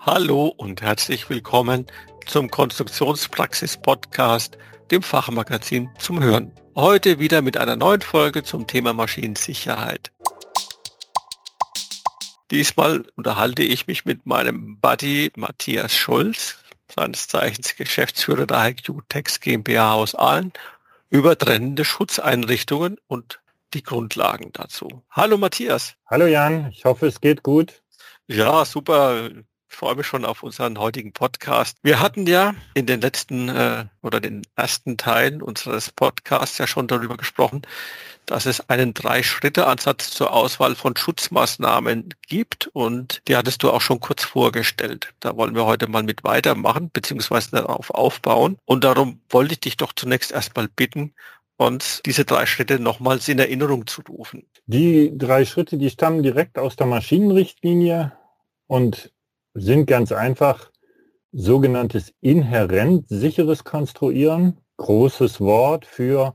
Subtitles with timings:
[0.00, 1.86] Hallo und herzlich willkommen
[2.24, 4.56] zum Konstruktionspraxis-Podcast,
[4.92, 6.52] dem Fachmagazin zum Hören.
[6.76, 10.12] Heute wieder mit einer neuen Folge zum Thema Maschinensicherheit.
[12.52, 16.58] Diesmal unterhalte ich mich mit meinem Buddy Matthias Schulz,
[16.94, 20.52] seines Zeichens Geschäftsführer der IQ Tex GmbH aus Aalen,
[21.10, 23.40] über trennende Schutzeinrichtungen und
[23.74, 25.02] die Grundlagen dazu.
[25.10, 25.96] Hallo Matthias.
[26.06, 27.82] Hallo Jan, ich hoffe es geht gut.
[28.28, 29.30] Ja, super.
[29.70, 31.76] Ich freue mich schon auf unseren heutigen Podcast.
[31.82, 36.88] Wir hatten ja in den letzten äh, oder den ersten Teilen unseres Podcasts ja schon
[36.88, 37.62] darüber gesprochen,
[38.26, 44.00] dass es einen Drei-Schritte-Ansatz zur Auswahl von Schutzmaßnahmen gibt und die hattest du auch schon
[44.00, 45.14] kurz vorgestellt.
[45.20, 49.76] Da wollen wir heute mal mit weitermachen beziehungsweise darauf aufbauen und darum wollte ich dich
[49.76, 51.14] doch zunächst erstmal bitten,
[51.56, 54.46] uns diese drei Schritte nochmals in Erinnerung zu rufen.
[54.66, 58.12] Die drei Schritte, die stammen direkt aus der Maschinenrichtlinie
[58.66, 59.10] und
[59.60, 60.70] sind ganz einfach
[61.32, 66.34] sogenanntes inhärent sicheres Konstruieren, großes Wort für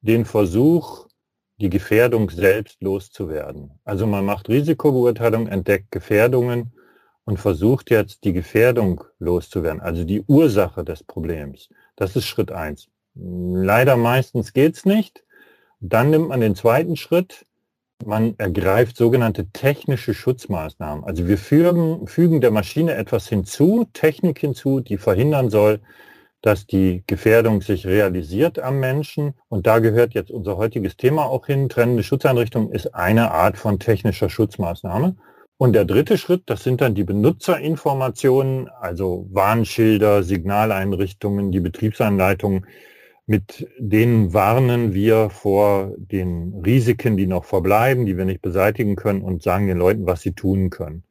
[0.00, 1.08] den Versuch,
[1.60, 3.78] die Gefährdung selbst loszuwerden.
[3.84, 6.72] Also man macht Risikobeurteilung, entdeckt Gefährdungen
[7.24, 11.68] und versucht jetzt die Gefährdung loszuwerden, also die Ursache des Problems.
[11.96, 12.88] Das ist Schritt eins.
[13.14, 15.22] Leider meistens geht's nicht.
[15.80, 17.46] Dann nimmt man den zweiten Schritt,
[18.06, 21.04] man ergreift sogenannte technische Schutzmaßnahmen.
[21.04, 25.80] Also wir fügen, fügen der Maschine etwas hinzu, Technik hinzu, die verhindern soll,
[26.42, 29.34] dass die Gefährdung sich realisiert am Menschen.
[29.48, 31.68] Und da gehört jetzt unser heutiges Thema auch hin.
[31.68, 35.16] Trennende Schutzeinrichtung ist eine Art von technischer Schutzmaßnahme.
[35.58, 42.64] Und der dritte Schritt, das sind dann die Benutzerinformationen, also Warnschilder, Signaleinrichtungen, die Betriebsanleitungen,
[43.30, 49.22] mit denen warnen wir vor den Risiken, die noch verbleiben, die wir nicht beseitigen können
[49.22, 51.04] und sagen den Leuten, was sie tun können.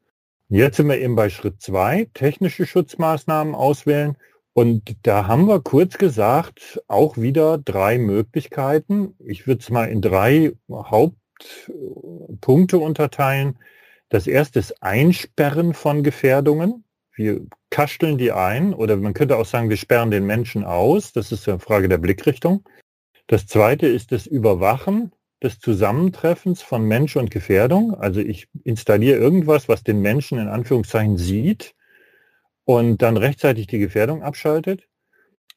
[0.49, 4.17] Jetzt sind wir eben bei Schritt zwei, technische Schutzmaßnahmen auswählen.
[4.51, 9.15] Und da haben wir kurz gesagt auch wieder drei Möglichkeiten.
[9.25, 13.55] Ich würde es mal in drei Hauptpunkte unterteilen.
[14.09, 16.83] Das erste ist Einsperren von Gefährdungen
[17.19, 21.11] wir kasteln die ein oder man könnte auch sagen, wir sperren den Menschen aus.
[21.11, 22.63] Das ist eine Frage der Blickrichtung.
[23.27, 25.11] Das zweite ist das Überwachen
[25.43, 27.93] des Zusammentreffens von Mensch und Gefährdung.
[27.93, 31.75] Also ich installiere irgendwas, was den Menschen in Anführungszeichen sieht
[32.63, 34.87] und dann rechtzeitig die Gefährdung abschaltet.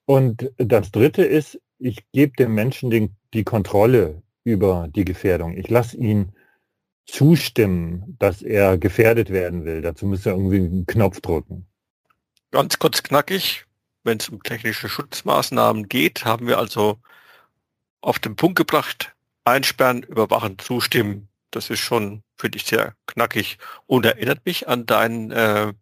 [0.05, 5.56] Und das dritte ist, ich gebe dem Menschen den, die Kontrolle über die Gefährdung.
[5.56, 6.33] Ich lasse ihn
[7.07, 9.83] zustimmen, dass er gefährdet werden will.
[9.83, 11.67] Dazu muss er irgendwie einen Knopf drücken.
[12.51, 13.67] Ganz kurz knackig,
[14.05, 16.99] wenn es um technische Schutzmaßnahmen geht, haben wir also
[18.01, 19.15] auf den Punkt gebracht,
[19.45, 21.29] einsperren, überwachen, zustimmen.
[21.51, 25.73] Das ist schon, finde ich, sehr knackig und erinnert mich an deinen, äh,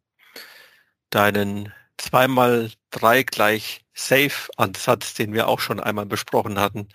[1.10, 6.88] deinen zweimal drei gleich Safe-Ansatz, den wir auch schon einmal besprochen hatten.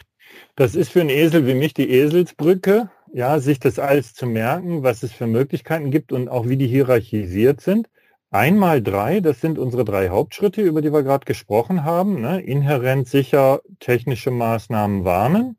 [0.56, 4.83] Das ist für einen Esel wie mich die Eselsbrücke ja, sich das alles zu merken,
[4.83, 7.87] was es für Möglichkeiten gibt und auch wie die hierarchisiert sind.
[8.29, 12.19] Einmal drei, das sind unsere drei Hauptschritte, über die wir gerade gesprochen haben.
[12.19, 12.41] Ne?
[12.41, 15.55] Inhärent sicher technische Maßnahmen warnen.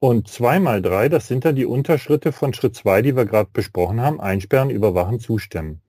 [0.00, 4.02] Und zweimal drei, das sind dann die Unterschritte von Schritt zwei, die wir gerade besprochen
[4.02, 4.20] haben.
[4.20, 5.80] Einsperren, überwachen, zustimmen.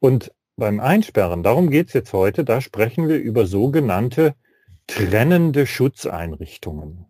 [0.00, 4.34] Und beim Einsperren, darum geht es jetzt heute, da sprechen wir über sogenannte
[4.88, 7.09] trennende Schutzeinrichtungen.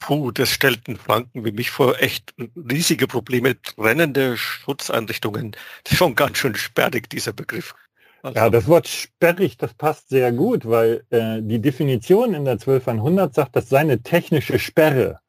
[0.00, 3.60] Puh, das stellt einen Franken wie mich vor echt riesige Probleme.
[3.60, 5.52] Trennende Schutzeinrichtungen.
[5.84, 7.74] Das ist schon ganz schön sperrig, dieser Begriff.
[8.22, 8.38] Also.
[8.38, 13.34] Ja, das Wort sperrig, das passt sehr gut, weil äh, die Definition in der 12100
[13.34, 15.20] sagt, das sei eine technische Sperre,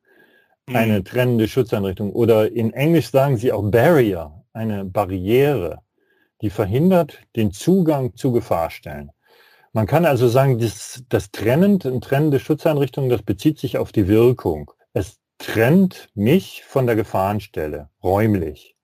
[0.67, 1.05] eine mhm.
[1.05, 2.11] trennende Schutzeinrichtung.
[2.11, 5.81] Oder in Englisch sagen sie auch Barrier, eine Barriere,
[6.41, 9.11] die verhindert den Zugang zu Gefahrstellen.
[9.73, 14.07] Man kann also sagen, das, das trennend, ein trennende Schutzeinrichtung, das bezieht sich auf die
[14.07, 14.71] Wirkung.
[14.93, 18.75] Es trennt mich von der Gefahrenstelle, räumlich.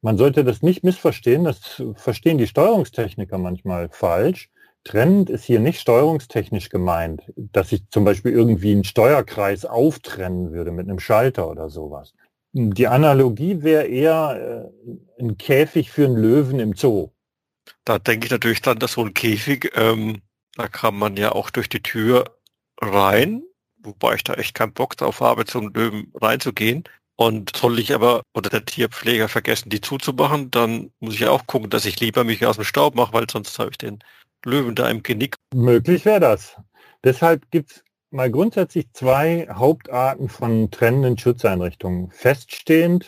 [0.00, 4.48] Man sollte das nicht missverstehen, das verstehen die Steuerungstechniker manchmal falsch.
[4.84, 10.70] Trennend ist hier nicht steuerungstechnisch gemeint, dass ich zum Beispiel irgendwie einen Steuerkreis auftrennen würde
[10.70, 12.14] mit einem Schalter oder sowas.
[12.52, 17.10] Die Analogie wäre eher äh, ein Käfig für einen Löwen im Zoo.
[17.84, 20.22] Da denke ich natürlich dann, dass so ein Käfig ähm,
[20.58, 22.36] da kann man ja auch durch die Tür
[22.80, 23.44] rein,
[23.78, 26.84] wobei ich da echt keinen Bock drauf habe, zum Löwen reinzugehen.
[27.14, 31.70] Und soll ich aber oder der Tierpfleger vergessen, die zuzumachen, dann muss ich auch gucken,
[31.70, 34.00] dass ich lieber mich aus dem Staub mache, weil sonst habe ich den
[34.44, 35.36] Löwen da im Genick.
[35.54, 36.56] Möglich wäre das.
[37.02, 42.10] Deshalb gibt es mal grundsätzlich zwei Hauptarten von trennenden Schutzeinrichtungen.
[42.10, 43.06] Feststehend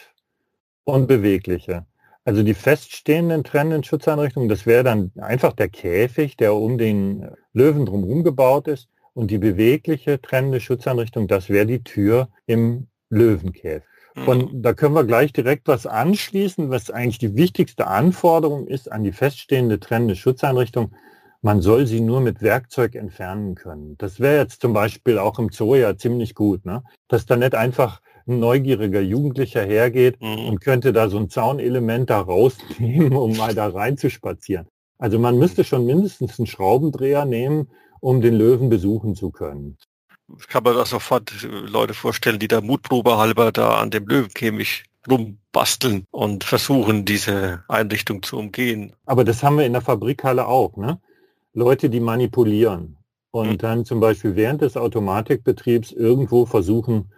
[0.85, 1.87] und bewegliche.
[2.25, 7.87] Also die feststehenden trennenden Schutzeinrichtungen, das wäre dann einfach der Käfig, der um den Löwen
[7.87, 8.88] drumherum gebaut ist.
[9.12, 13.88] Und die bewegliche trennende Schutzeinrichtung, das wäre die Tür im Löwenkäfig.
[14.14, 14.28] Mhm.
[14.28, 19.02] Und da können wir gleich direkt was anschließen, was eigentlich die wichtigste Anforderung ist an
[19.02, 20.94] die feststehende trennende Schutzeinrichtung.
[21.43, 23.96] Man soll sie nur mit Werkzeug entfernen können.
[23.96, 26.82] Das wäre jetzt zum Beispiel auch im Zoo ja ziemlich gut, ne?
[27.08, 30.47] dass da nicht einfach ein neugieriger Jugendlicher hergeht mhm.
[30.47, 34.67] und könnte da so ein Zaunelement da rausnehmen, um mal da reinzuspazieren.
[34.99, 39.77] Also man müsste schon mindestens einen Schraubendreher nehmen, um den Löwen besuchen zu können.
[40.38, 44.85] Ich kann mir da sofort Leute vorstellen, die da Mutprobe halber da an dem Löwenkäfig
[45.09, 48.93] rumbasteln und versuchen, diese Einrichtung zu umgehen.
[49.06, 51.00] Aber das haben wir in der Fabrikhalle auch, ne?
[51.53, 52.97] Leute, die manipulieren
[53.32, 53.59] und mhm.
[53.59, 57.11] dann zum Beispiel während des Automatikbetriebs irgendwo versuchen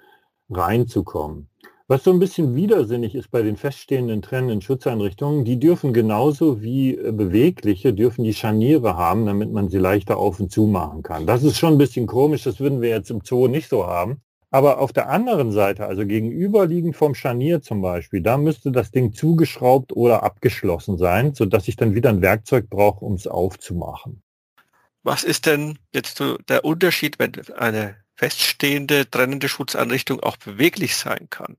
[0.54, 1.48] reinzukommen.
[1.88, 6.96] Was so ein bisschen widersinnig ist bei den feststehenden trennenden Schutzeinrichtungen, die dürfen genauso wie
[6.96, 11.26] äh, bewegliche, dürfen die Scharniere haben, damit man sie leichter auf und zu machen kann.
[11.26, 14.22] Das ist schon ein bisschen komisch, das würden wir jetzt im Zoo nicht so haben.
[14.50, 19.12] Aber auf der anderen Seite, also gegenüberliegend vom Scharnier zum Beispiel, da müsste das Ding
[19.12, 24.22] zugeschraubt oder abgeschlossen sein, sodass ich dann wieder ein Werkzeug brauche, um es aufzumachen.
[25.02, 31.28] Was ist denn jetzt so der Unterschied, wenn eine feststehende trennende Schutzeinrichtung auch beweglich sein
[31.30, 31.56] kann?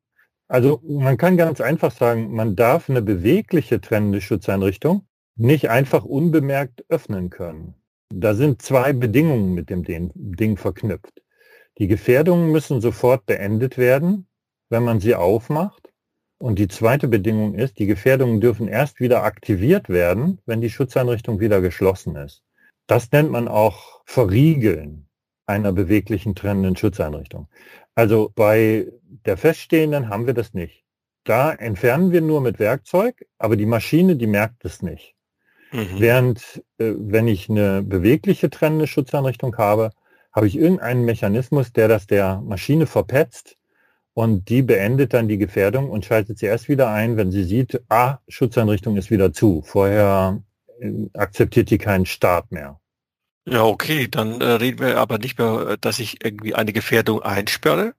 [0.47, 6.85] Also man kann ganz einfach sagen, man darf eine bewegliche trennende Schutzeinrichtung nicht einfach unbemerkt
[6.89, 7.75] öffnen können.
[8.13, 11.23] Da sind zwei Bedingungen mit dem Ding verknüpft.
[11.79, 14.27] Die Gefährdungen müssen sofort beendet werden,
[14.69, 15.89] wenn man sie aufmacht.
[16.37, 21.39] Und die zweite Bedingung ist, die Gefährdungen dürfen erst wieder aktiviert werden, wenn die Schutzeinrichtung
[21.39, 22.43] wieder geschlossen ist.
[22.85, 25.07] Das nennt man auch Verriegeln
[25.45, 27.47] einer beweglichen trennenden Schutzeinrichtung.
[27.95, 28.87] Also bei
[29.25, 30.83] der feststehenden haben wir das nicht.
[31.23, 35.15] Da entfernen wir nur mit Werkzeug, aber die Maschine, die merkt es nicht.
[35.71, 35.99] Mhm.
[35.99, 39.91] Während, äh, wenn ich eine bewegliche trennende Schutzeinrichtung habe,
[40.33, 43.57] habe ich irgendeinen Mechanismus, der das der Maschine verpetzt
[44.13, 47.81] und die beendet dann die Gefährdung und schaltet sie erst wieder ein, wenn sie sieht,
[47.89, 49.61] ah, Schutzeinrichtung ist wieder zu.
[49.63, 50.41] Vorher
[50.79, 52.79] äh, akzeptiert die keinen Start mehr.
[53.45, 57.21] Ja, okay, dann äh, reden wir aber nicht mehr, äh, dass ich irgendwie eine Gefährdung
[57.21, 57.93] einsperre.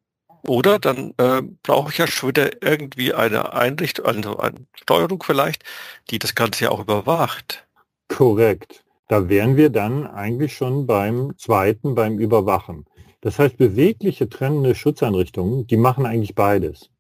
[0.46, 5.64] Oder dann äh, brauche ich ja schon wieder irgendwie eine Einrichtung, also eine Steuerung vielleicht,
[6.10, 7.66] die das Ganze ja auch überwacht.
[8.08, 8.84] Korrekt.
[9.08, 12.86] Da wären wir dann eigentlich schon beim zweiten, beim Überwachen.
[13.20, 16.90] Das heißt, bewegliche trennende Schutzeinrichtungen, die machen eigentlich beides.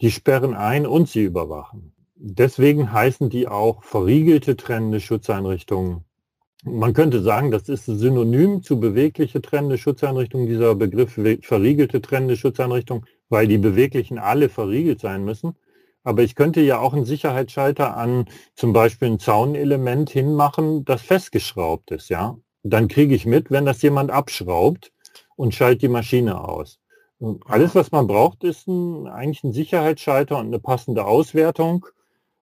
[0.00, 1.92] Die sperren ein und sie überwachen.
[2.16, 6.04] Deswegen heißen die auch verriegelte trennende Schutzeinrichtungen
[6.64, 11.12] man könnte sagen, das ist synonym zu bewegliche trennende Schutzeinrichtung, dieser Begriff
[11.42, 15.56] verriegelte trennende Schutzeinrichtung, weil die beweglichen alle verriegelt sein müssen.
[16.02, 21.90] Aber ich könnte ja auch einen Sicherheitsschalter an zum Beispiel ein Zaunelement hinmachen, das festgeschraubt
[21.90, 22.36] ist, ja.
[22.62, 24.90] Dann kriege ich mit, wenn das jemand abschraubt
[25.36, 26.78] und schalte die Maschine aus.
[27.18, 31.86] Und alles, was man braucht, ist ein, eigentlich ein Sicherheitsschalter und eine passende Auswertung.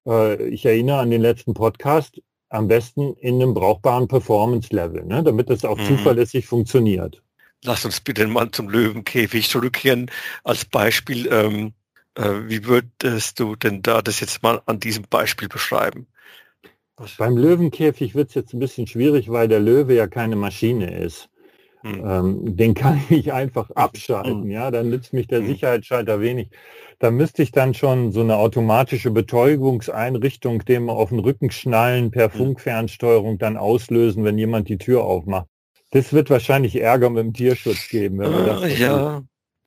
[0.07, 2.21] Äh, ich erinnere an den letzten Podcast
[2.53, 5.87] am besten in einem brauchbaren Performance-Level, ne, damit das auch mhm.
[5.87, 7.23] zuverlässig funktioniert.
[7.65, 10.11] Lass uns bitte mal zum Löwenkäfig zurückkehren.
[10.45, 11.73] Als Beispiel, ähm,
[12.15, 16.07] äh, wie würdest du denn da das jetzt mal an diesem Beispiel beschreiben?
[17.19, 21.31] Beim Löwenkäfig wird es jetzt ein bisschen schwierig, weil der Löwe ja keine Maschine ist.
[21.83, 22.03] Hm.
[22.05, 24.51] Ähm, den kann ich einfach abschalten, hm.
[24.51, 25.47] ja, dann nützt mich der hm.
[25.47, 26.49] Sicherheitsschalter wenig.
[26.99, 32.31] Da müsste ich dann schon so eine automatische Betäubungseinrichtung dem auf den Rücken schnallen per.
[32.31, 35.47] Funkfernsteuerung dann auslösen, wenn jemand die Tür aufmacht.
[35.91, 38.63] Das wird wahrscheinlich Ärger mit dem Tierschutz geben, wenn man das.
[38.63, 39.23] Äh, ja,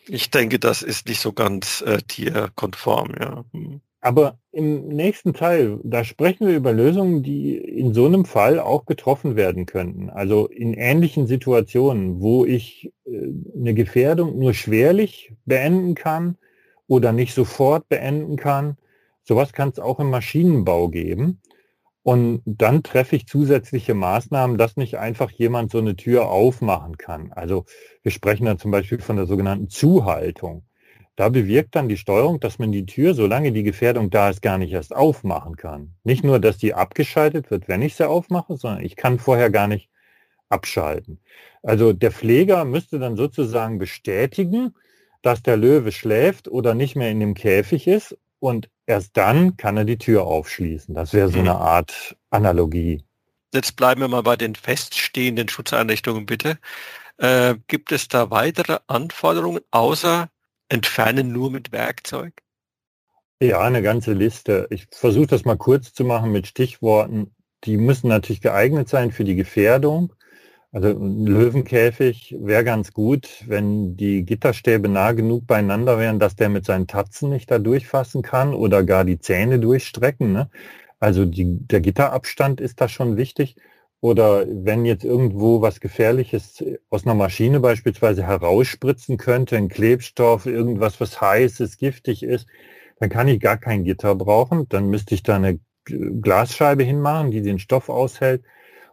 [0.07, 3.45] ich denke, das ist nicht so ganz äh, tierkonform, ja.
[3.51, 3.81] Hm.
[4.05, 8.85] Aber im nächsten Teil, da sprechen wir über Lösungen, die in so einem Fall auch
[8.85, 10.11] getroffen werden könnten.
[10.11, 16.37] Also in ähnlichen Situationen, wo ich äh, eine Gefährdung nur schwerlich beenden kann
[16.85, 18.77] oder nicht sofort beenden kann.
[19.23, 21.41] Sowas kann es auch im Maschinenbau geben.
[22.03, 27.33] Und dann treffe ich zusätzliche Maßnahmen, dass nicht einfach jemand so eine Tür aufmachen kann.
[27.33, 27.65] Also
[28.03, 30.63] wir sprechen dann zum Beispiel von der sogenannten Zuhaltung.
[31.15, 34.57] Da bewirkt dann die Steuerung, dass man die Tür, solange die Gefährdung da ist, gar
[34.57, 35.95] nicht erst aufmachen kann.
[36.03, 39.67] Nicht nur, dass die abgeschaltet wird, wenn ich sie aufmache, sondern ich kann vorher gar
[39.67, 39.89] nicht
[40.49, 41.19] abschalten.
[41.63, 44.75] Also der Pfleger müsste dann sozusagen bestätigen,
[45.21, 49.77] dass der Löwe schläft oder nicht mehr in dem Käfig ist und erst dann kann
[49.77, 50.93] er die Tür aufschließen.
[50.93, 51.49] Das wäre so mhm.
[51.49, 53.03] eine Art Analogie.
[53.53, 56.59] Jetzt bleiben wir mal bei den feststehenden Schutzeinrichtungen bitte.
[57.17, 60.29] Äh, gibt es da weitere Anforderungen außer
[60.69, 62.33] entfernen nur mit Werkzeug?
[63.41, 64.67] Ja, eine ganze Liste.
[64.69, 67.35] Ich versuche das mal kurz zu machen mit Stichworten.
[67.65, 70.13] Die müssen natürlich geeignet sein für die Gefährdung.
[70.71, 76.49] Also ein Löwenkäfig wäre ganz gut, wenn die Gitterstäbe nah genug beieinander wären, dass der
[76.49, 80.33] mit seinen Tatzen nicht da durchfassen kann oder gar die Zähne durchstrecken.
[80.33, 80.49] Ne?
[80.99, 83.55] Also die, der Gitterabstand ist da schon wichtig.
[84.05, 91.01] Oder wenn jetzt irgendwo was Gefährliches aus einer Maschine beispielsweise herausspritzen könnte, ein Klebstoff, irgendwas,
[91.01, 92.45] was heiß ist, giftig ist,
[92.99, 94.69] dann kann ich gar kein Gitter brauchen.
[94.69, 98.43] Dann müsste ich da eine Glasscheibe hinmachen, die den Stoff aushält.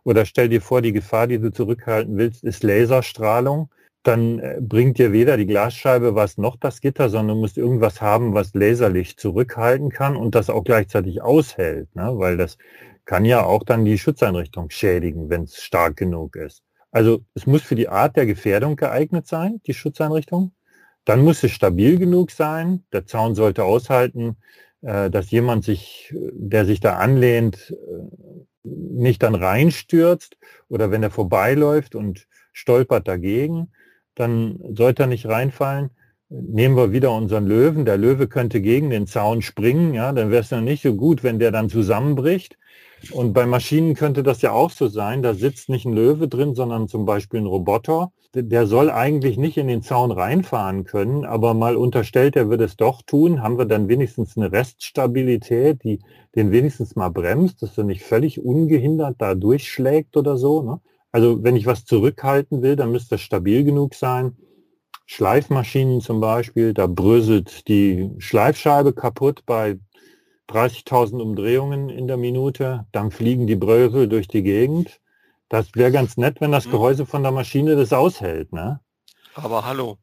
[0.03, 3.69] Oder stell dir vor, die Gefahr, die du zurückhalten willst, ist Laserstrahlung.
[4.05, 8.01] Dann äh, bringt dir weder die Glasscheibe was noch das Gitter, sondern du musst irgendwas
[8.01, 12.13] haben, was Laserlicht zurückhalten kann und das auch gleichzeitig aushält, ne?
[12.15, 12.57] weil das
[13.05, 16.63] kann ja auch dann die Schutzeinrichtung schädigen, wenn es stark genug ist.
[16.91, 20.53] Also es muss für die Art der Gefährdung geeignet sein, die Schutzeinrichtung.
[21.05, 22.85] Dann muss es stabil genug sein.
[22.93, 24.37] Der Zaun sollte aushalten,
[24.83, 30.37] äh, dass jemand sich, der sich da anlehnt, äh, nicht dann reinstürzt
[30.69, 33.73] oder wenn er vorbeiläuft und stolpert dagegen,
[34.15, 35.91] dann sollte er nicht reinfallen.
[36.35, 37.85] Nehmen wir wieder unseren Löwen.
[37.85, 41.23] Der Löwe könnte gegen den Zaun springen, ja, dann wäre es dann nicht so gut,
[41.23, 42.57] wenn der dann zusammenbricht.
[43.11, 45.23] Und bei Maschinen könnte das ja auch so sein.
[45.23, 48.13] Da sitzt nicht ein Löwe drin, sondern zum Beispiel ein Roboter.
[48.35, 52.77] Der soll eigentlich nicht in den Zaun reinfahren können, aber mal unterstellt, er würde es
[52.77, 56.01] doch tun, haben wir dann wenigstens eine Reststabilität, die
[56.35, 60.63] den wenigstens mal bremst, dass er nicht völlig ungehindert da durchschlägt oder so.
[60.63, 60.81] Ne?
[61.11, 64.35] Also wenn ich was zurückhalten will, dann müsste es stabil genug sein.
[65.07, 69.79] Schleifmaschinen zum Beispiel, da bröselt die Schleifscheibe kaputt bei
[70.49, 75.01] 30.000 Umdrehungen in der Minute, dann fliegen die Brösel durch die Gegend.
[75.49, 76.73] Das wäre ganz nett, wenn das hm.
[76.73, 78.53] Gehäuse von der Maschine das aushält.
[78.53, 78.81] Ne?
[79.35, 79.99] Aber hallo.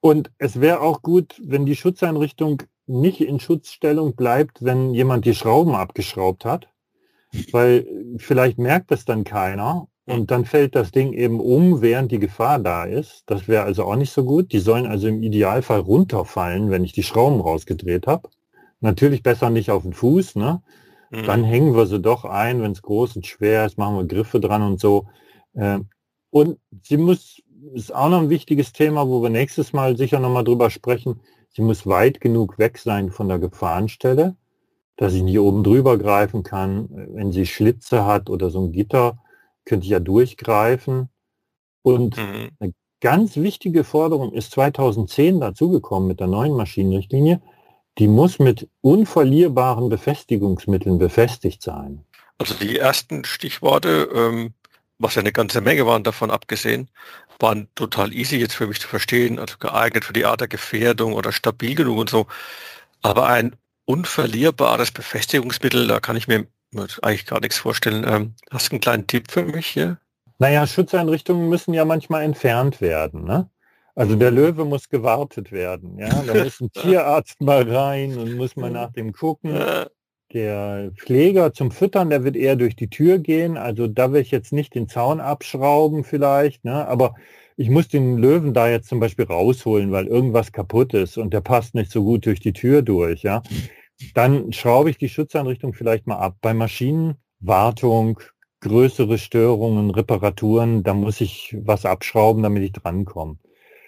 [0.00, 5.34] Und es wäre auch gut, wenn die Schutzeinrichtung nicht in Schutzstellung bleibt, wenn jemand die
[5.34, 6.68] Schrauben abgeschraubt hat,
[7.50, 7.86] weil
[8.18, 12.60] vielleicht merkt das dann keiner und dann fällt das Ding eben um, während die Gefahr
[12.60, 13.24] da ist.
[13.26, 14.52] Das wäre also auch nicht so gut.
[14.52, 18.28] Die sollen also im Idealfall runterfallen, wenn ich die Schrauben rausgedreht habe.
[18.80, 20.62] Natürlich besser nicht auf den Fuß, ne?
[21.10, 21.24] Mhm.
[21.24, 24.38] Dann hängen wir sie doch ein, wenn es groß und schwer ist, machen wir Griffe
[24.38, 25.06] dran und so.
[25.56, 25.88] Ähm,
[26.30, 27.42] und sie muss,
[27.74, 31.20] ist auch noch ein wichtiges Thema, wo wir nächstes Mal sicher nochmal drüber sprechen.
[31.50, 34.36] Sie muss weit genug weg sein von der Gefahrenstelle,
[34.96, 36.88] dass ich nicht oben drüber greifen kann.
[36.90, 39.18] Wenn sie Schlitze hat oder so ein Gitter,
[39.66, 41.10] könnte ich ja durchgreifen.
[41.82, 42.50] Und mhm.
[42.58, 47.42] eine ganz wichtige Forderung ist 2010 dazugekommen mit der neuen Maschinenrichtlinie
[47.98, 52.04] die muss mit unverlierbaren Befestigungsmitteln befestigt sein.
[52.38, 54.54] Also die ersten Stichworte, ähm,
[54.98, 56.90] was ja eine ganze Menge waren davon abgesehen,
[57.38, 61.14] waren total easy jetzt für mich zu verstehen, also geeignet für die Art der Gefährdung
[61.14, 62.26] oder stabil genug und so.
[63.02, 66.46] Aber ein unverlierbares Befestigungsmittel, da kann ich mir
[67.02, 68.04] eigentlich gar nichts vorstellen.
[68.06, 69.98] Ähm, hast du einen kleinen Tipp für mich hier?
[70.38, 73.24] Naja, Schutzeinrichtungen müssen ja manchmal entfernt werden.
[73.24, 73.48] Ne?
[73.94, 75.98] Also der Löwe muss gewartet werden.
[75.98, 79.58] Ja, da muss ein Tierarzt mal rein und muss mal nach dem gucken.
[80.32, 83.56] Der Pfleger zum Füttern, der wird eher durch die Tür gehen.
[83.56, 86.86] Also da will ich jetzt nicht den Zaun abschrauben vielleicht, ne?
[86.86, 87.14] aber
[87.56, 91.40] ich muss den Löwen da jetzt zum Beispiel rausholen, weil irgendwas kaputt ist und der
[91.40, 93.22] passt nicht so gut durch die Tür durch.
[93.22, 93.42] Ja,
[94.14, 96.36] dann schraube ich die Schutzeinrichtung vielleicht mal ab.
[96.40, 98.20] Bei Maschinen Wartung,
[98.60, 103.38] größere Störungen, Reparaturen, da muss ich was abschrauben, damit ich drankomme.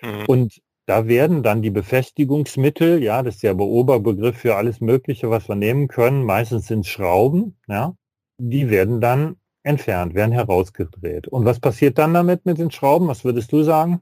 [0.03, 0.25] Mhm.
[0.27, 5.29] Und da werden dann die Befestigungsmittel, ja, das ist ja der Oberbegriff für alles Mögliche,
[5.31, 7.95] was wir nehmen können, meistens sind Schrauben, ja,
[8.39, 11.29] die werden dann entfernt, werden herausgedreht.
[11.29, 13.09] Und was passiert dann damit mit den Schrauben?
[13.09, 14.01] Was würdest du sagen?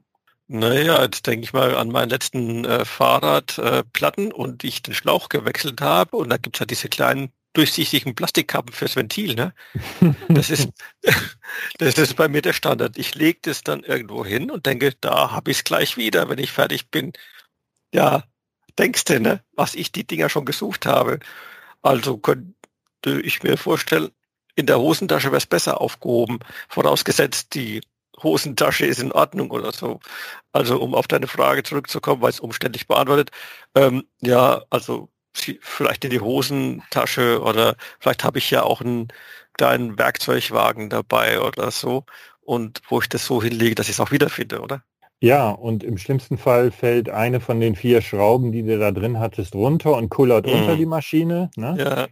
[0.49, 5.27] Naja, jetzt denke ich mal an meinen letzten äh, Fahrradplatten äh, und ich den Schlauch
[5.27, 9.35] gewechselt habe und da gibt es ja diese kleinen durchsichtigen Plastikkappen fürs Ventil.
[9.35, 9.53] Ne?
[10.29, 10.69] Das, ist,
[11.79, 12.97] das ist bei mir der Standard.
[12.97, 16.39] Ich lege das dann irgendwo hin und denke, da habe ich es gleich wieder, wenn
[16.39, 17.13] ich fertig bin.
[17.93, 18.23] Ja,
[18.77, 19.43] denkst du, ne?
[19.53, 21.19] was ich die Dinger schon gesucht habe.
[21.81, 22.53] Also könnte
[23.21, 24.11] ich mir vorstellen,
[24.55, 26.39] in der Hosentasche wäre es besser aufgehoben,
[26.69, 27.81] vorausgesetzt die
[28.21, 29.99] Hosentasche ist in Ordnung oder so.
[30.51, 33.31] Also um auf deine Frage zurückzukommen, weil es umständlich beantwortet.
[33.75, 39.09] Ähm, ja, also vielleicht in die Hosentasche oder vielleicht habe ich ja auch einen
[39.53, 42.05] kleinen Werkzeugwagen dabei oder so
[42.41, 44.83] und wo ich das so hinlege, dass ich es auch wiederfinde, oder?
[45.19, 49.19] Ja, und im schlimmsten Fall fällt eine von den vier Schrauben, die du da drin
[49.19, 50.49] hattest, runter und kullert mm.
[50.49, 51.49] unter die Maschine.
[51.55, 51.75] Ne?
[51.79, 52.07] Ja.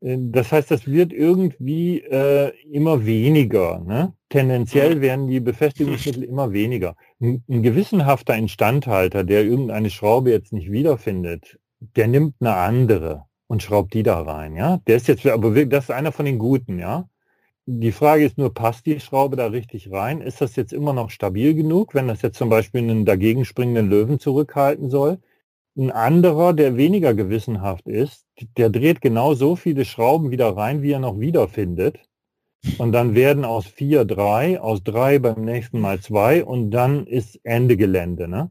[0.00, 3.80] Äh, das heißt, das wird irgendwie äh, immer weniger.
[3.80, 4.12] Ne?
[4.28, 6.96] Tendenziell werden die Befestigungsmittel immer weniger.
[7.20, 13.62] Ein, ein gewissenhafter Instandhalter, der irgendeine Schraube jetzt nicht wiederfindet, der nimmt eine andere und
[13.62, 14.80] schraubt die da rein, ja.
[14.86, 17.08] Der ist jetzt, aber das ist einer von den guten, ja.
[17.68, 20.20] Die Frage ist nur, passt die Schraube da richtig rein?
[20.20, 23.90] Ist das jetzt immer noch stabil genug, wenn das jetzt zum Beispiel einen dagegen springenden
[23.90, 25.18] Löwen zurückhalten soll?
[25.76, 28.24] Ein anderer, der weniger gewissenhaft ist,
[28.56, 31.98] der dreht genau so viele Schrauben wieder rein, wie er noch wiederfindet.
[32.78, 37.38] Und dann werden aus vier drei, aus drei beim nächsten Mal zwei und dann ist
[37.44, 38.26] Ende Gelände.
[38.26, 38.50] Ne?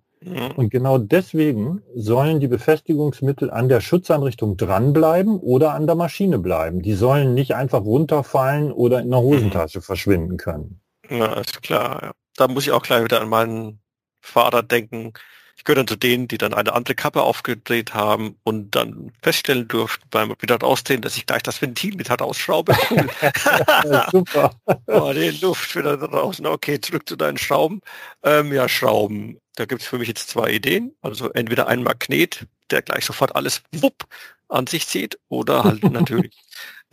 [0.55, 6.81] Und genau deswegen sollen die Befestigungsmittel an der Schutzeinrichtung dranbleiben oder an der Maschine bleiben.
[6.81, 9.25] Die sollen nicht einfach runterfallen oder in der mhm.
[9.25, 10.79] Hosentasche verschwinden können.
[11.09, 11.99] Ja, ist klar.
[12.01, 12.11] Ja.
[12.35, 13.79] Da muss ich auch gleich wieder an meinen
[14.21, 15.13] Vater denken,
[15.55, 19.67] ich gehöre dann zu denen, die dann eine andere Kappe aufgedreht haben und dann feststellen
[19.67, 22.75] durften beim wieder ausdrehen, dass ich gleich das Ventil mit hatte ausschraube.
[22.89, 24.05] Cool.
[24.11, 24.51] super.
[24.87, 26.45] oh, die Luft wieder draußen.
[26.45, 27.81] Okay, zurück zu deinen Schrauben.
[28.23, 29.39] Ähm, ja, Schrauben.
[29.55, 30.95] Da gibt es für mich jetzt zwei Ideen.
[31.01, 34.05] Also entweder ein Magnet, der gleich sofort alles wupp
[34.49, 36.35] an sich zieht, oder halt natürlich,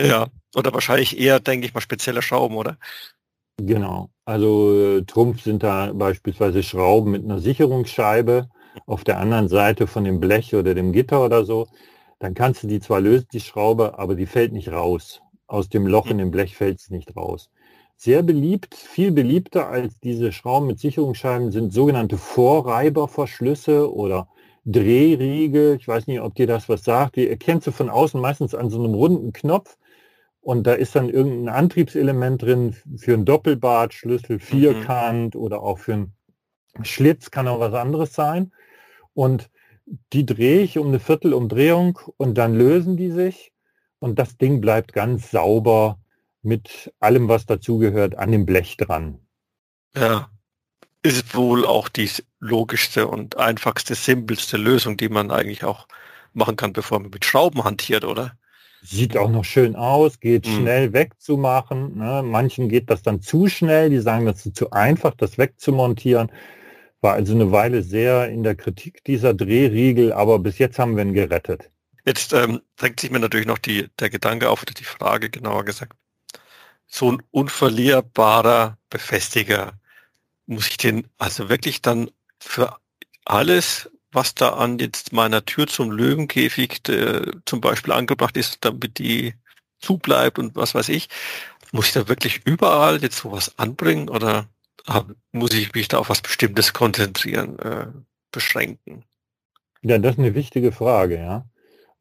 [0.00, 2.78] ja, oder wahrscheinlich eher, denke ich mal, spezielle Schrauben, oder?
[3.58, 4.10] Genau.
[4.24, 8.48] Also äh, Trumpf sind da beispielsweise Schrauben mit einer Sicherungsscheibe
[8.86, 11.66] auf der anderen Seite von dem Blech oder dem Gitter oder so.
[12.20, 15.20] Dann kannst du die zwar lösen, die Schraube, aber die fällt nicht raus.
[15.48, 17.50] Aus dem Loch in dem Blech fällt es nicht raus.
[17.96, 24.28] Sehr beliebt, viel beliebter als diese Schrauben mit Sicherungsscheiben sind sogenannte Vorreiberverschlüsse oder
[24.64, 25.76] Drehriegel.
[25.80, 27.16] Ich weiß nicht, ob dir das was sagt.
[27.16, 29.76] Die erkennst du von außen meistens an so einem runden Knopf
[30.42, 35.40] und da ist dann irgendein Antriebselement drin für einen Doppelbadschlüssel, Vierkant mhm.
[35.40, 36.14] oder auch für einen
[36.82, 38.52] Schlitz, kann auch was anderes sein.
[39.14, 39.50] Und
[40.12, 43.52] die drehe ich um eine Viertelumdrehung und dann lösen die sich
[44.00, 46.00] und das Ding bleibt ganz sauber
[46.42, 49.20] mit allem, was dazugehört, an dem Blech dran.
[49.94, 50.28] Ja,
[51.04, 55.86] ist wohl auch die logischste und einfachste, simpelste Lösung, die man eigentlich auch
[56.32, 58.36] machen kann, bevor man mit Schrauben hantiert, oder?
[58.84, 60.50] Sieht auch noch schön aus, geht mhm.
[60.50, 61.96] schnell wegzumachen.
[61.98, 62.22] Ne?
[62.24, 66.32] Manchen geht das dann zu schnell, die sagen, das ist zu einfach, das wegzumontieren.
[67.00, 71.04] War also eine Weile sehr in der Kritik dieser Drehriegel, aber bis jetzt haben wir
[71.04, 71.70] ihn gerettet.
[72.04, 75.64] Jetzt ähm, drängt sich mir natürlich noch die, der Gedanke auf, oder die Frage genauer
[75.64, 75.96] gesagt.
[76.86, 79.74] So ein unverlierbarer Befestiger,
[80.46, 82.76] muss ich den also wirklich dann für
[83.24, 88.98] alles was da an jetzt meiner Tür zum Löwenkäfig äh, zum Beispiel angebracht ist, damit
[88.98, 89.34] die
[89.80, 91.08] zubleibt und was weiß ich.
[91.72, 94.46] Muss ich da wirklich überall jetzt sowas anbringen oder
[94.86, 97.86] hab, muss ich mich da auf was Bestimmtes konzentrieren, äh,
[98.30, 99.04] beschränken?
[99.82, 101.46] Ja, das ist eine wichtige Frage, ja.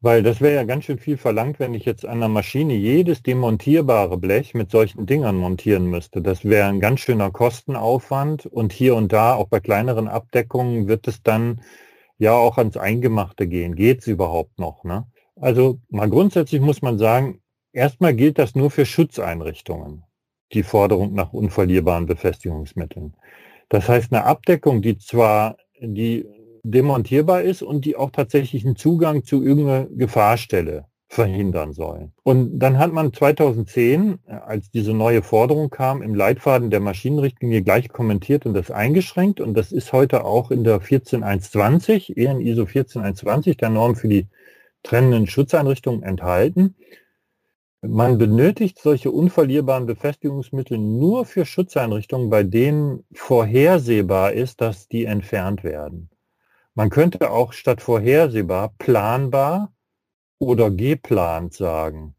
[0.00, 3.22] Weil das wäre ja ganz schön viel verlangt, wenn ich jetzt an der Maschine jedes
[3.22, 6.20] demontierbare Blech mit solchen Dingern montieren müsste.
[6.20, 11.06] Das wäre ein ganz schöner Kostenaufwand und hier und da, auch bei kleineren Abdeckungen, wird
[11.06, 11.62] es dann
[12.22, 13.74] ja auch ans Eingemachte gehen.
[13.74, 14.84] Geht es überhaupt noch?
[14.84, 15.06] Ne?
[15.36, 20.04] Also mal grundsätzlich muss man sagen, erstmal gilt das nur für Schutzeinrichtungen,
[20.52, 23.16] die Forderung nach unverlierbaren Befestigungsmitteln.
[23.68, 26.24] Das heißt, eine Abdeckung, die zwar die
[26.62, 32.12] demontierbar ist und die auch tatsächlich einen Zugang zu irgendeiner Gefahrstelle verhindern sollen.
[32.22, 37.62] Und dann hat man 2010, äh, als diese neue Forderung kam, im Leitfaden der Maschinenrichtlinie
[37.62, 39.38] gleich kommentiert und das eingeschränkt.
[39.38, 44.08] Und das ist heute auch in der 14120, eher in ISO 14120, der Norm für
[44.08, 44.26] die
[44.82, 46.76] trennenden Schutzeinrichtungen enthalten.
[47.82, 55.62] Man benötigt solche unverlierbaren Befestigungsmittel nur für Schutzeinrichtungen, bei denen vorhersehbar ist, dass die entfernt
[55.62, 56.08] werden.
[56.74, 59.72] Man könnte auch statt vorhersehbar planbar
[60.42, 62.16] oder geplant sagen.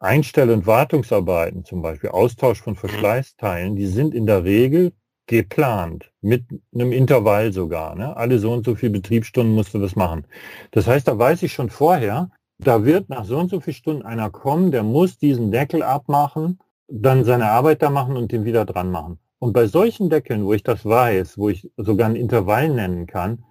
[0.00, 4.92] Einstell- und Wartungsarbeiten, zum Beispiel Austausch von Verschleißteilen, die sind in der Regel
[5.26, 7.94] geplant, mit einem Intervall sogar.
[7.96, 8.16] Ne?
[8.16, 10.26] Alle so und so viele Betriebsstunden musst du das machen.
[10.70, 14.02] Das heißt, da weiß ich schon vorher, da wird nach so und so vielen Stunden
[14.02, 18.64] einer kommen, der muss diesen Deckel abmachen, dann seine Arbeit da machen und den wieder
[18.64, 19.18] dran machen.
[19.38, 23.44] Und bei solchen Deckeln, wo ich das weiß, wo ich sogar ein Intervall nennen kann,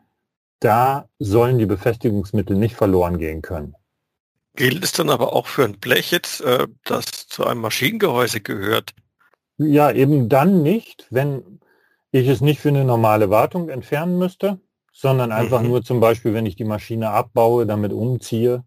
[0.60, 3.76] da sollen die Befestigungsmittel nicht verloren gehen können.
[4.56, 8.94] Gilt es dann aber auch für ein Blech jetzt, äh, das zu einem Maschinengehäuse gehört?
[9.58, 11.60] Ja, eben dann nicht, wenn
[12.12, 14.60] ich es nicht für eine normale Wartung entfernen müsste,
[14.92, 15.70] sondern einfach mhm.
[15.70, 18.64] nur zum Beispiel, wenn ich die Maschine abbaue, damit umziehe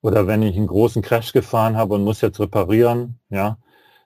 [0.00, 3.58] oder wenn ich einen großen Crash gefahren habe und muss jetzt reparieren, ja,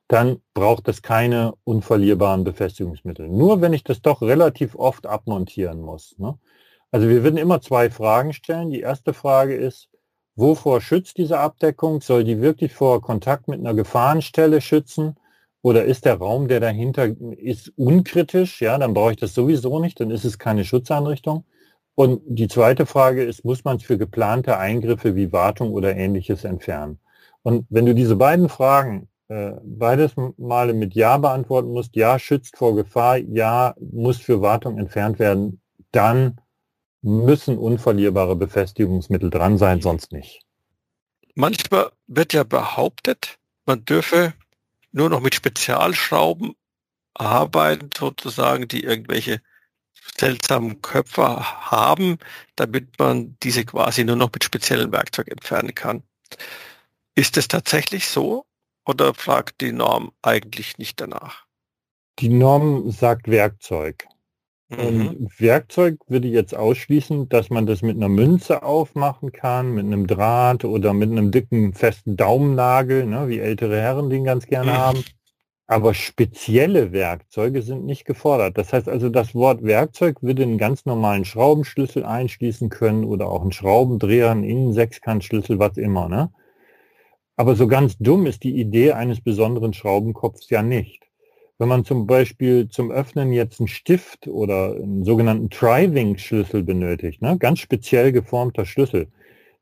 [0.06, 3.28] dann braucht es keine unverlierbaren Befestigungsmittel.
[3.28, 6.18] Nur wenn ich das doch relativ oft abmontieren muss.
[6.18, 6.38] Ne?
[6.90, 8.70] Also wir würden immer zwei Fragen stellen.
[8.70, 9.90] Die erste Frage ist,
[10.38, 12.00] Wovor schützt diese Abdeckung?
[12.00, 15.16] Soll die wirklich vor Kontakt mit einer Gefahrenstelle schützen?
[15.62, 18.62] Oder ist der Raum, der dahinter ist, unkritisch?
[18.62, 21.44] Ja, dann brauche ich das sowieso nicht, dann ist es keine Schutzeinrichtung.
[21.96, 26.44] Und die zweite Frage ist, muss man es für geplante Eingriffe wie Wartung oder ähnliches
[26.44, 27.00] entfernen?
[27.42, 32.56] Und wenn du diese beiden Fragen äh, beides Male mit Ja beantworten musst, Ja schützt
[32.56, 36.40] vor Gefahr, Ja muss für Wartung entfernt werden, dann
[37.02, 40.42] müssen unverlierbare Befestigungsmittel dran sein, sonst nicht.
[41.34, 44.34] Manchmal wird ja behauptet, man dürfe
[44.90, 46.54] nur noch mit Spezialschrauben
[47.14, 49.40] arbeiten, sozusagen, die irgendwelche
[50.16, 52.18] seltsamen Köpfe haben,
[52.56, 56.02] damit man diese quasi nur noch mit speziellen Werkzeug entfernen kann.
[57.14, 58.46] Ist es tatsächlich so
[58.86, 61.44] oder fragt die Norm eigentlich nicht danach?
[62.20, 64.06] Die Norm sagt Werkzeug.
[64.68, 64.76] Mhm.
[64.78, 70.06] Und Werkzeug würde jetzt ausschließen, dass man das mit einer Münze aufmachen kann, mit einem
[70.06, 74.76] Draht oder mit einem dicken, festen Daumennagel, ne, wie ältere Herren den ganz gerne mhm.
[74.76, 75.04] haben.
[75.70, 78.56] Aber spezielle Werkzeuge sind nicht gefordert.
[78.56, 83.42] Das heißt also, das Wort Werkzeug würde einen ganz normalen Schraubenschlüssel einschließen können oder auch
[83.42, 86.08] einen Schraubendreher, einen Innensechskantschlüssel, was immer.
[86.08, 86.30] Ne?
[87.36, 91.07] Aber so ganz dumm ist die Idee eines besonderen Schraubenkopfs ja nicht.
[91.58, 97.36] Wenn man zum Beispiel zum Öffnen jetzt einen Stift oder einen sogenannten Driving-Schlüssel benötigt, ne,
[97.36, 99.08] ganz speziell geformter Schlüssel,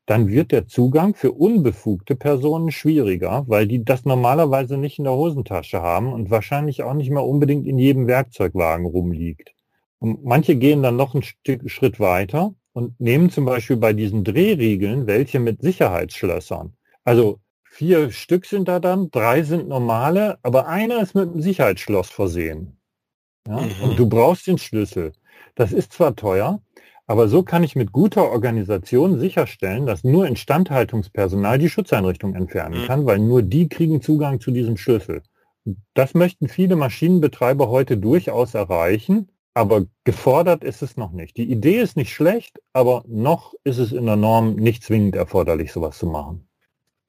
[0.06, 5.14] dann wird der Zugang für unbefugte Personen schwieriger, weil die das normalerweise nicht in der
[5.14, 9.54] Hosentasche haben und wahrscheinlich auch nicht mehr unbedingt in jedem Werkzeugwagen rumliegt.
[9.98, 14.22] Und manche gehen dann noch einen Stück, Schritt weiter und nehmen zum Beispiel bei diesen
[14.22, 16.74] Drehriegeln welche mit Sicherheitsschlössern.
[17.04, 17.40] Also
[17.76, 22.78] vier Stück sind da dann, drei sind normale, aber einer ist mit einem Sicherheitsschloss versehen.
[23.46, 23.60] Ja?
[23.60, 23.72] Mhm.
[23.82, 25.12] Und du brauchst den Schlüssel.
[25.56, 26.62] Das ist zwar teuer,
[27.06, 32.86] aber so kann ich mit guter Organisation sicherstellen, dass nur Instandhaltungspersonal die Schutzeinrichtung entfernen mhm.
[32.86, 35.22] kann, weil nur die kriegen Zugang zu diesem Schlüssel.
[35.92, 41.36] Das möchten viele Maschinenbetreiber heute durchaus erreichen, aber gefordert ist es noch nicht.
[41.36, 45.72] Die Idee ist nicht schlecht, aber noch ist es in der Norm nicht zwingend erforderlich,
[45.72, 46.45] sowas zu machen.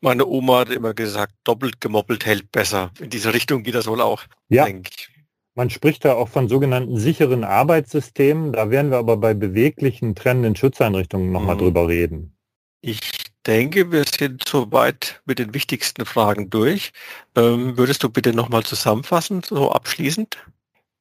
[0.02, 2.92] Meine Oma hat immer gesagt, doppelt gemoppelt hält besser.
[3.00, 4.66] In diese Richtung geht das wohl auch, ja.
[4.66, 5.10] denke ich.
[5.56, 8.54] Man spricht da auch von sogenannten sicheren Arbeitssystemen.
[8.54, 11.60] Da werden wir aber bei beweglichen, trennenden Schutzeinrichtungen nochmal mhm.
[11.60, 12.38] drüber reden.
[12.82, 13.00] Ich
[13.48, 16.92] denke, wir sind soweit mit den wichtigsten Fragen durch.
[17.36, 20.38] Ähm, würdest du bitte nochmal zusammenfassen, so abschließend?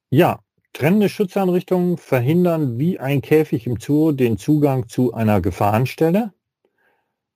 [0.08, 0.38] Ja,
[0.72, 6.32] trennende Schutzeinrichtungen verhindern wie ein Käfig im Zoo den Zugang zu einer Gefahrenstelle.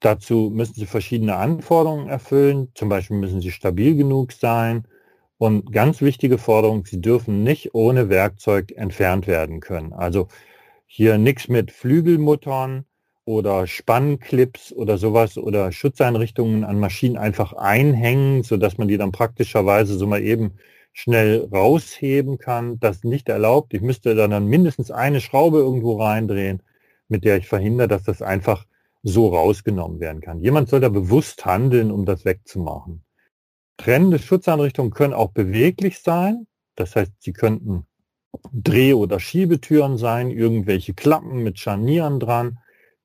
[0.00, 2.68] Dazu müssen sie verschiedene Anforderungen erfüllen.
[2.74, 4.86] Zum Beispiel müssen sie stabil genug sein
[5.38, 9.92] und ganz wichtige Forderung, sie dürfen nicht ohne Werkzeug entfernt werden können.
[9.92, 10.28] Also
[10.86, 12.84] hier nichts mit Flügelmuttern
[13.24, 19.96] oder Spannclips oder sowas oder Schutzeinrichtungen an Maschinen einfach einhängen, sodass man die dann praktischerweise
[19.96, 20.52] so mal eben
[20.92, 22.80] schnell rausheben kann.
[22.80, 23.74] Das nicht erlaubt.
[23.74, 26.62] Ich müsste dann, dann mindestens eine Schraube irgendwo reindrehen,
[27.08, 28.66] mit der ich verhindere, dass das einfach
[29.02, 30.40] so rausgenommen werden kann.
[30.40, 33.04] Jemand soll da bewusst handeln, um das wegzumachen.
[33.76, 36.46] Trennende Schutzeinrichtungen können auch beweglich sein.
[36.76, 37.86] Das heißt, sie könnten
[38.52, 42.58] Dreh- oder Schiebetüren sein, irgendwelche Klappen mit Scharnieren dran.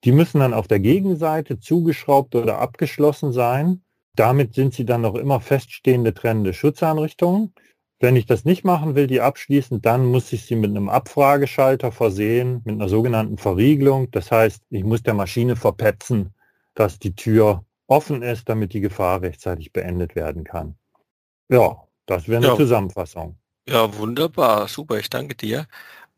[0.04, 3.82] Die müssen dann auf der Gegenseite zugeschraubt oder abgeschlossen sein.
[4.14, 7.54] Damit sind sie dann noch immer feststehende trennende Schutzeinrichtungen.
[7.98, 11.92] Wenn ich das nicht machen will, die abschließen, dann muss ich sie mit einem Abfrageschalter
[11.92, 14.10] versehen, mit einer sogenannten Verriegelung.
[14.10, 16.34] Das heißt, ich muss der Maschine verpetzen,
[16.74, 20.76] dass die Tür offen ist, damit die Gefahr rechtzeitig beendet werden kann.
[21.48, 22.56] Ja, das wäre eine ja.
[22.56, 23.38] Zusammenfassung.
[23.68, 25.66] Ja, wunderbar, super, ich danke dir.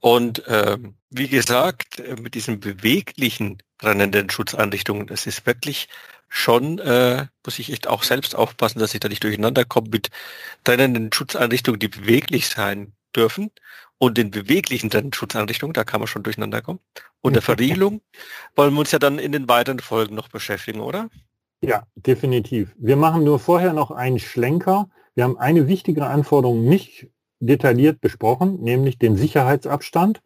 [0.00, 5.88] Und ähm, wie gesagt, äh, mit diesen beweglichen brennenden Schutzeinrichtungen, das ist wirklich
[6.28, 10.10] schon, äh, muss ich echt auch selbst aufpassen, dass ich da nicht durcheinander komme mit
[10.64, 13.50] brennenden Schutzeinrichtungen, die beweglich sein dürfen
[13.98, 16.80] und den beweglichen Schutzeinrichtungen, da kann man schon durcheinander kommen.
[17.20, 18.00] Und der Verriegelung
[18.54, 21.08] wollen wir uns ja dann in den weiteren Folgen noch beschäftigen, oder?
[21.60, 22.74] Ja, definitiv.
[22.78, 24.88] Wir machen nur vorher noch einen Schlenker.
[25.14, 27.08] Wir haben eine wichtige Anforderung nicht
[27.40, 30.22] detailliert besprochen, nämlich den Sicherheitsabstand.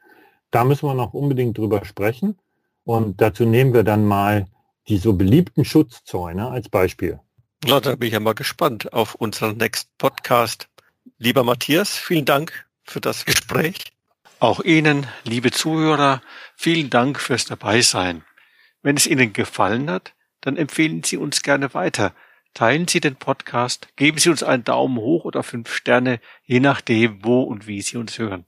[0.51, 2.39] Da müssen wir noch unbedingt drüber sprechen.
[2.85, 4.47] Und dazu nehmen wir dann mal
[4.89, 7.21] die so beliebten Schutzzäune als Beispiel.
[7.65, 10.69] Na, da bin ich ja mal gespannt auf unseren nächsten Podcast.
[11.19, 13.93] Lieber Matthias, vielen Dank für das Gespräch.
[14.41, 16.21] Auch Ihnen, liebe Zuhörer,
[16.57, 18.25] vielen Dank fürs Dabeisein.
[18.83, 22.13] Wenn es Ihnen gefallen hat, dann empfehlen Sie uns gerne weiter.
[22.53, 27.25] Teilen Sie den Podcast, geben Sie uns einen Daumen hoch oder fünf Sterne, je nachdem,
[27.25, 28.45] wo und wie Sie uns hören.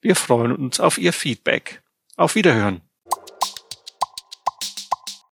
[0.00, 1.82] Wir freuen uns auf Ihr Feedback.
[2.16, 2.87] Auf Wiederhören.